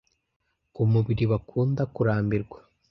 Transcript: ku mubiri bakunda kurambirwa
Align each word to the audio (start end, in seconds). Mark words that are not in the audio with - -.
ku 0.73 0.81
mubiri 0.91 1.23
bakunda 1.31 1.81
kurambirwa 1.93 2.57